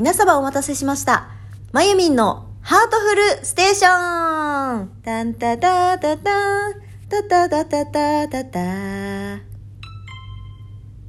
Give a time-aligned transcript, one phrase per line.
[0.00, 1.28] 皆様お待たせしました。
[1.72, 6.72] まゆみんのハートフルステーションタンタタタタン
[7.06, 9.40] タタタタタタタは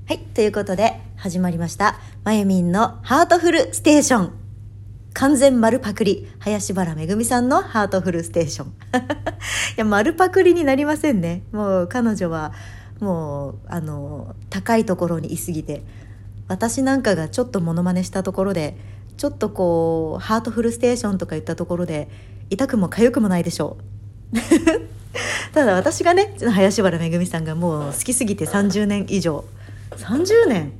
[0.09, 2.01] い、ということで始まりました。
[2.25, 4.33] まゆみんのハートフルステーション
[5.13, 8.67] 完全丸パクリ、林原めぐみさんのハートフルステーション。
[8.67, 8.71] い
[9.77, 11.43] や、丸パクリになりませんね。
[11.53, 12.51] もう彼女は、
[12.99, 15.81] もう、あの、高いところにいすぎて、
[16.51, 18.75] 私なんかがちょっとモノマネしたところで、
[19.15, 22.09] ちょっとこう、ハートフルステーションとか言ったところで、
[22.49, 23.77] 痛くも痒くもないでしょ
[24.33, 24.37] う。
[25.53, 29.45] ただ私がね、林原めぐみさんがもう好きすぎて30年以上、
[29.91, 30.73] 30年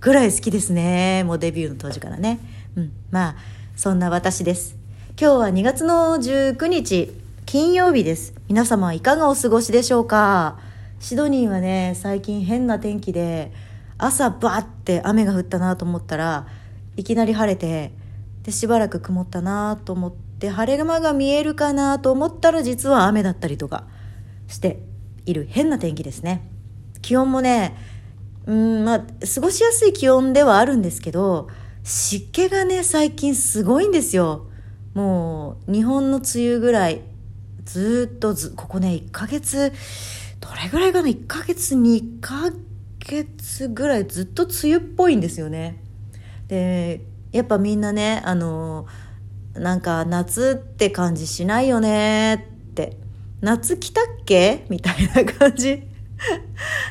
[0.00, 1.22] ぐらい好きですね。
[1.24, 2.40] もうデビューの当時からね。
[2.76, 3.36] うん、まあ
[3.76, 4.76] そんな私です
[5.20, 7.12] 今日は2月の19日
[7.46, 10.58] 金曜日です皆様はいかがお過ごしでしょうか？
[11.00, 13.52] シドニーはね最近変な天気で
[14.04, 16.46] 朝バーって雨が降ったなと思ったら
[16.96, 17.92] いきなり晴れて
[18.42, 23.84] でしばらく曇ったなと思って晴れ間が見えるかなと思ったら実は雨だったりとか
[24.48, 24.82] して
[25.26, 25.46] いる。
[25.48, 26.48] 変な天気ですね。
[27.02, 27.76] 気温もね
[28.46, 31.48] うんまあ過ごしやすい気温ではあるんですけど
[31.84, 34.46] 湿気がね最近すごいんですよ。
[34.94, 37.02] もう日本の梅雨ぐらい
[37.64, 39.72] ずっとずここね1ヶ月
[40.40, 42.69] どれぐらいかな？1ヶ月2ヶ月
[43.00, 45.82] 月ぐらいずっと梅雨っぽいんですよね
[46.46, 47.00] で
[47.32, 48.86] やっぱみんなねあの
[49.54, 52.34] なんか夏って感じしないよね
[52.70, 52.96] って
[53.40, 54.66] 夏来たっけ？
[54.68, 55.82] みたいな感じ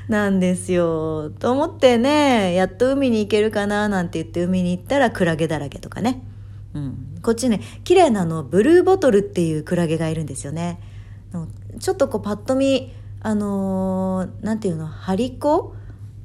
[0.07, 1.29] なんですよ。
[1.29, 3.87] と思ってね、やっと海に行けるかな？
[3.87, 6.23] なんて言って海に行ったらクラゲだらけとかね。
[6.73, 7.19] うん。
[7.21, 10.79] こっちね、綺麗なの、ブルーボトルっていうクラゲがいるんですよね。
[11.79, 15.75] ちょっとこうパッと見、あのー、なんていうの、ハリコ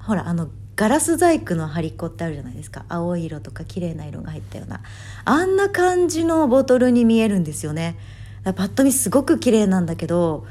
[0.07, 2.85] ほら、あの、ガラス細工のハリコってあるじゃないですか。
[2.89, 4.81] 青い色とか綺麗な色が入ったような。
[5.25, 7.97] あんな感じのボトルに見えるんですよね。
[8.45, 10.47] パッと見すごく綺麗なんだけど、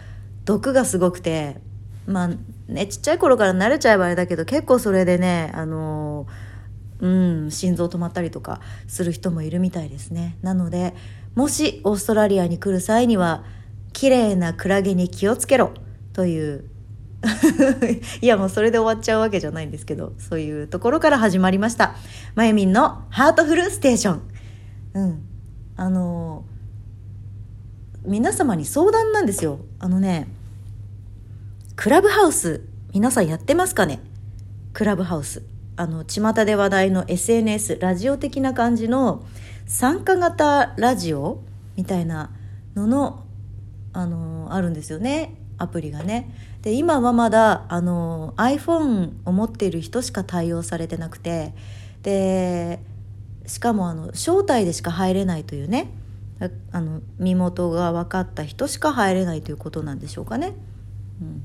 [0.46, 1.58] 毒がすごくて、
[2.06, 2.30] まあ
[2.68, 6.28] ねちっちゃい頃から慣れちゃえばあれだけど結構それでねあの
[7.00, 10.94] うん心臓止まったりとかする人もいるみたいですねなので
[11.36, 13.44] もしオーストラリアに来る際には
[13.92, 15.74] 綺麗なクラゲに気をつけろ
[16.14, 16.70] という
[18.22, 21.96] いやもうそれで終わっちゃうわけじゃないんですけどそういうところから始まりました。
[22.36, 24.22] まゆみんのハートフルステーション。
[24.96, 25.22] うん。
[25.76, 26.44] あの
[28.06, 29.60] 皆様に相談なんですよ。
[29.80, 30.28] あのね
[31.76, 32.62] クラブハウス
[32.94, 34.02] 皆さんやってますかね？
[34.74, 35.44] クラブハウス。
[35.76, 39.24] あの巷で話題の SNS ラジオ的な感じの
[39.66, 41.42] 参加型ラジオ
[41.76, 42.30] みたいな
[42.76, 43.24] のの
[43.94, 45.36] あのあるんですよね。
[45.58, 46.34] アプリがね。
[46.62, 51.54] で今はまだあの iPhone を持っている人しか対応されてなくて。
[52.04, 52.82] で
[53.46, 55.90] しかもあの招待でしか入れないというね。
[56.74, 60.54] あの身元が分かった人しか入れないということなんでしょうかね。
[61.22, 61.44] うん。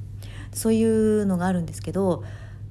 [0.53, 2.25] そういうのがあるんですけど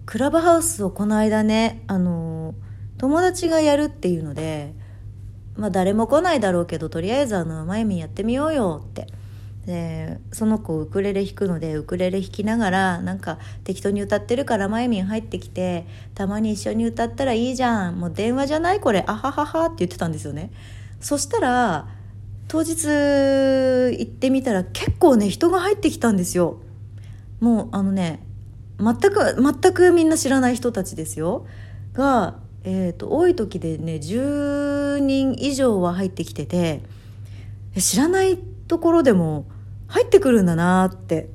[0.06, 2.56] クラブハウスをこの間ねあの
[2.98, 4.74] 友達がやるっていうので、
[5.56, 9.08] まあ、誰も来ないだろうけどとりあえずあのまゆみやってみようよって
[9.67, 15.85] でその子ウクレレ弾くのでウクレレ弾きながらなんか適当に歌ってるからまゆみん入ってきて
[16.16, 20.51] たまに一緒に歌ったらいいじゃんもう電話じゃないこれあはははって言ってたんですよね。
[21.01, 21.89] そしたら
[22.47, 26.61] 当日行ってみたら結構ね人が入ってきたんですよ。
[27.41, 28.25] もうあのね
[28.79, 31.45] 全く全くみんな知らない人たちですよ。
[31.91, 36.83] が、えーと、多い時でね10人以上は入ってきてて
[37.77, 39.45] 知らないところでも
[39.88, 41.30] 入ってくるんだなって。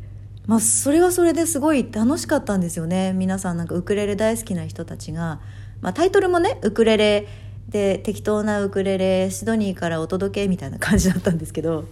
[0.46, 3.12] まあそれはそれですごい楽しかったんですよね。
[3.12, 5.40] 皆さんなんかウクレレ大好きな人たちが、
[5.80, 7.28] まあ、タイトルもねウクレレ
[7.68, 11.84] で適当なウクレレシドニーからお届けみたいな感じだったんですけど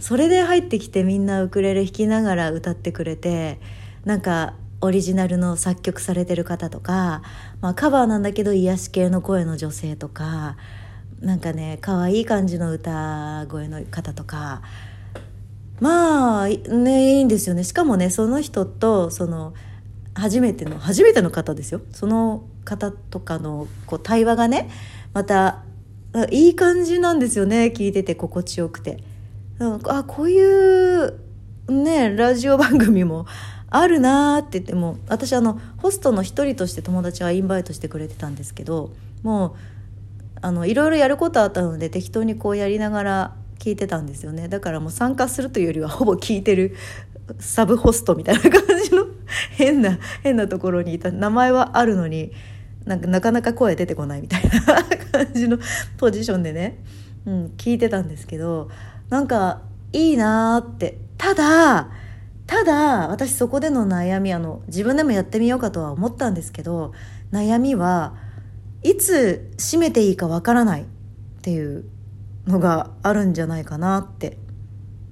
[0.00, 3.60] それで入ってきてみんなウクレレ弾きながら歌ってくれて
[4.04, 7.22] なんかオリジナルの作曲されてる方とか、
[7.60, 10.56] まあ、カバーなんだけど癒し系の声の女性とか
[11.20, 14.62] なんかね可愛い感じの歌声の方とか
[15.82, 17.64] まあねいいんですよね。
[17.64, 19.52] しかもねその人とその
[20.14, 21.80] 初めての初めての方ですよ。
[21.90, 24.70] その方とかのこう対話がね
[25.12, 25.64] また
[26.30, 27.72] いい感じなんですよね。
[27.74, 29.02] 聞いてて心地よくて。
[29.88, 31.18] あこういう
[31.68, 33.26] ねラジオ番組も
[33.68, 38.92] あるなーって言っても私あのホストの一人として友達はインバイトしてくれてたんですけど
[39.24, 39.52] もう
[40.42, 44.48] あのいろいろやることあったので適当にこうやりながら聞いてたんですよね。
[44.48, 46.74] だからもう参加するというよりはほぼ聞いてる
[47.38, 48.50] サブホストみたいな感
[48.82, 49.06] じの
[49.56, 51.12] 変な変なところにいた。
[51.12, 52.32] 名前はあるのに
[52.86, 54.50] なんかなかなか声出てこないみたいな
[55.12, 55.58] 感じの
[55.96, 56.82] ポジションでね、
[57.24, 58.68] うん、聞いてたんですけど
[59.10, 59.62] なんか
[59.92, 60.98] いいなって。
[61.16, 61.88] ただ
[62.48, 66.92] ただ私そこでの悩みあの自分でもやってみようかとは思ったんですけど
[67.30, 68.14] 悩みは
[68.82, 70.84] いつ閉めていいかわからないっ
[71.42, 71.84] ていう
[72.46, 74.38] のがあるんじゃないかなって。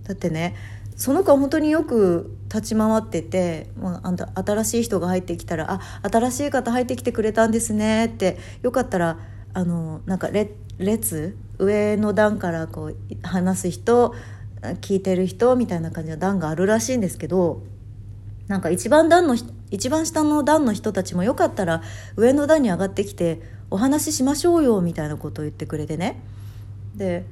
[0.05, 0.57] だってね
[0.97, 5.81] その子は本当によく立ち回ってて、まあ、あんた新しい人が入ってきたら「あ
[6.11, 9.19] 新しい方入ってきてくれたんですね」ってよかったら
[9.55, 10.29] あのなんか
[10.79, 14.15] 列上の段からこう話す人
[14.81, 17.63] 聞いてる人みたいな感じの段があるらしいんですけど
[18.49, 19.37] なんか一番段の
[19.71, 21.83] 一番下の段の人たちもよかったら
[22.17, 23.41] 上の段に上がってきて
[23.71, 26.21] お話ししましょうよみたいなことを言ってくれてね。
[26.95, 27.25] で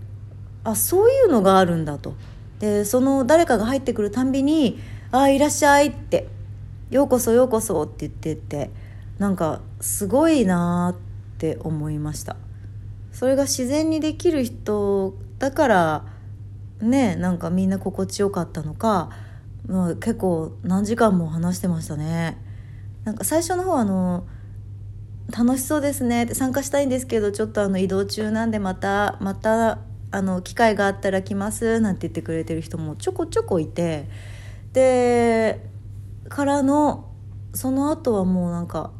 [0.64, 2.14] あそういうのがあるんだと。
[2.58, 4.80] でその誰かが入ってくるたんびに
[5.12, 6.28] 「ああいらっしゃい」って
[6.90, 8.70] 「ようこそようこそ」って言ってて
[9.18, 12.36] なんかすごいなって思いました。
[13.12, 16.04] それが自然にできる人だから
[16.80, 19.10] ねなんかみんな心地よかったのか、
[19.66, 22.38] まあ、結構何時間も話してましたね。
[23.04, 24.24] なんか最初の方あの
[25.36, 26.28] 楽しそうですね。
[26.32, 29.78] 参加したいんですけどちょっとあの移動中なんでまたまた
[30.10, 34.08] あの機会があったら来ますなんて言ってくれてる人もちょこちょこいて。
[34.72, 35.66] で
[36.28, 37.10] からの
[37.54, 38.92] その後はもうなんか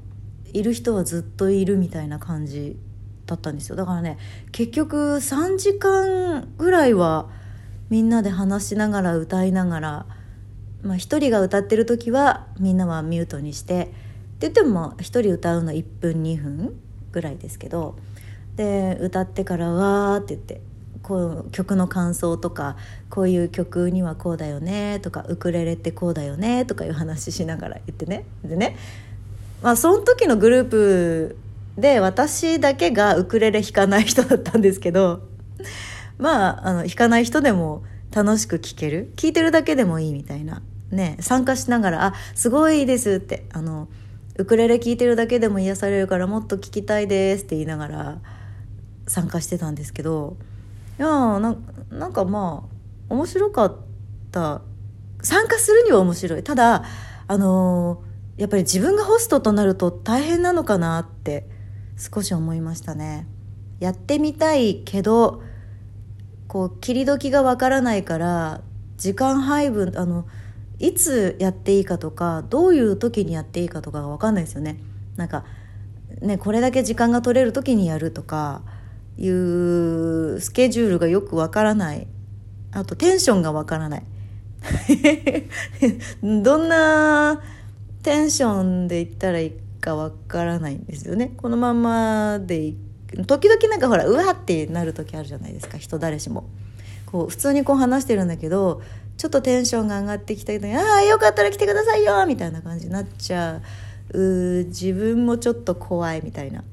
[0.53, 2.79] いる人はずっといるみたいな感じ
[3.27, 3.77] だったんですよ。
[3.77, 4.19] だからね
[4.53, 7.29] 結局3時間ぐらいは
[7.91, 10.07] みんなで話しながら歌いながら、
[10.83, 13.93] まあ、1人が歌ってる時はみんなはミュートにして
[14.38, 16.81] って言っても1人歌うの1分2分
[17.11, 17.96] ぐらいですけど
[18.55, 20.61] で歌ってからわって言って
[21.02, 22.76] こう曲の感想とか
[23.11, 28.26] こういう曲にはこうだよねとかウクレレってこうだよねとかいう話しながら言ってね。
[28.44, 28.76] でね
[29.61, 31.37] まあその時のグループ
[31.76, 35.23] で私だけがウクレレ弾かない人だったんですけど
[36.17, 37.82] まああの弾かない人でも
[38.12, 39.12] 楽しく聴ける。
[39.17, 40.62] 聴いてるだけでもいいみたいな。
[40.93, 43.88] ね参加しながら「あすごいです」ってあの
[44.38, 48.19] ウクレレ聴いてるだけでも癒されるからもっと聴きたいですって言いながら
[49.06, 50.37] 参加してたんですけど
[50.99, 51.56] いやな
[51.90, 53.76] なんかまあ面白かっ
[54.32, 54.62] た。
[55.23, 56.43] 参加するには面白い。
[56.43, 56.85] ただ
[57.26, 61.49] あのー、やっぱり自分がホストとなると大変なのかなって
[61.96, 63.26] 少し思いましたね。
[63.81, 65.43] やってみたいけど
[66.46, 68.62] こう切り時がわからないから
[68.96, 70.26] 時間配分あの
[70.79, 74.79] いつやっていいかとかどういう時にやっていいかとかが分かんないですよね。
[75.17, 75.45] なんか
[76.21, 78.63] ねこれだけ時間が取れる時にやるとか
[79.17, 82.07] いうスケジュールがよくわからない。
[82.73, 84.03] あとテンションがわからない。
[86.23, 87.41] どんな
[88.03, 91.33] テンションで言ったらいいかわからないんですよね。
[91.37, 92.75] このままで
[93.27, 95.79] 時々なんかほらうわってなる時あるじゃないですか。
[95.79, 96.49] 人誰しも。
[97.10, 98.82] こう普通にこう話してるんだけど
[99.16, 103.62] ちょっとテンションが上がってきたけど「ああよかったら来てくださいよ」みたいな感じになっちゃう。
[104.69, 106.64] 自分もちょっと怖いみたいな。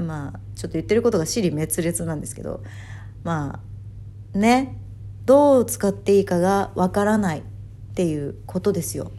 [0.00, 2.62] まあちょっと言ってることが尻滅裂なんですけど
[3.24, 3.60] ま
[4.34, 4.76] あね
[5.26, 7.42] どう使っていいかがわからないっ
[7.94, 9.12] ていうことですよ。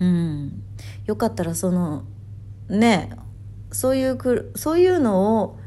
[0.00, 0.62] うん、
[1.06, 2.04] よかったらその
[2.68, 3.10] ね
[3.70, 5.60] そういうそういうのを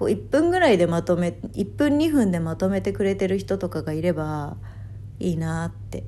[0.00, 4.56] こう1分ぐらいでまとめ1分2分でまとめてくれてる人とかがいれば
[5.18, 6.04] いいなって。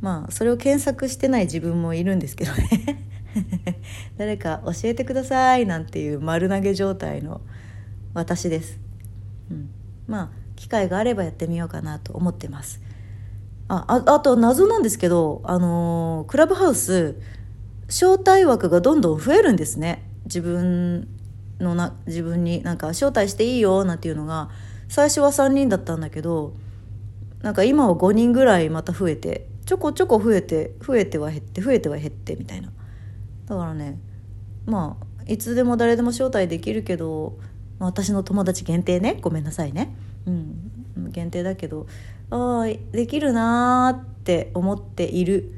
[0.00, 3.06] まあそれを検索してない自分もいるんですけどね。
[4.18, 7.40] 誰か教えてくださいなんていう丸投げ状態の
[8.14, 8.78] 私です、
[9.50, 9.70] うん、
[10.06, 12.82] まあ機会があればやってみようかなと思ってます。
[13.68, 17.14] あああと謎なんですけどあのー、クラブハウス
[17.86, 20.02] 招待枠がどんどん増えるんですね。
[20.24, 21.08] 自分
[21.64, 24.50] のな自分になんか招待していいよなんていうのが
[24.88, 26.54] 最初は3人だったんだけど
[27.42, 32.70] なんか今は5人ぐらいまた増えてちょこちょこ増えて増えては減って増えては減ってみたいな。
[33.46, 33.98] だからね
[34.66, 37.38] まあいつでも誰でも招待できるけど、
[37.78, 39.18] まあ、私の友達限定ね。
[39.20, 39.96] ごめんなさいね。
[40.26, 41.10] うん。
[41.10, 41.86] 限定だけど
[42.30, 45.52] ああできるなーって思っている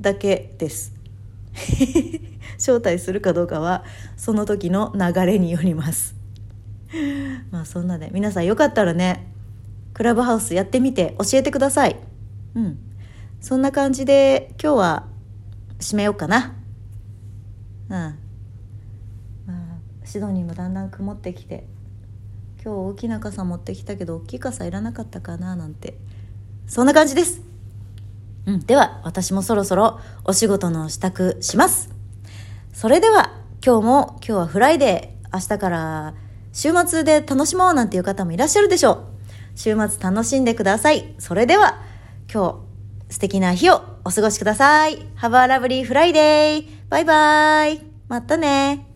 [0.00, 0.97] だけです。
[2.58, 3.84] 招待するかどうかは
[4.16, 6.14] その時の流れによります。
[7.50, 9.32] まあそんなで皆さんよかったらね
[9.94, 11.96] クラブハウスやってみて教えてください。
[12.54, 12.78] うん。
[13.40, 15.06] そんな感じで今日は
[15.78, 16.54] 締めようかな。
[17.88, 17.92] うん。
[17.92, 18.14] ま
[19.48, 19.56] あ
[20.04, 21.66] シドニーもだんだん曇ってきて
[22.62, 25.98] 今日大きな傘持ってきたけど大きい傘いらなかったかななんて。
[26.66, 27.47] そんな感じです。
[28.66, 31.90] では私もそろそろお仕事の支度します。
[32.72, 35.18] それでは今日も今日は Friday。
[35.30, 36.14] 明日から
[36.54, 39.04] 週末で楽しもうなんていう方もいらっしゃるでしょう。
[39.54, 41.14] 週末楽しんでください。
[41.18, 41.82] それでは
[42.32, 42.64] 今
[43.08, 44.98] 日素敵な日をお過ごしください。
[45.16, 46.66] Have a lovely Friday!
[46.88, 48.87] バイバイまたね。